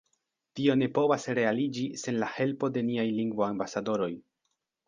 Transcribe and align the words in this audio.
Tio 0.59 0.75
ne 0.81 0.87
povas 0.95 1.25
realiĝi 1.39 1.85
sen 2.05 2.19
la 2.25 2.31
helpo 2.39 2.73
de 2.79 2.85
niaj 2.91 3.07
lingvoambasadoroj. 3.21 4.13